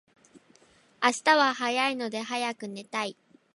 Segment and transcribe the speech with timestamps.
[0.99, 3.15] 明日は早いので早く寝たい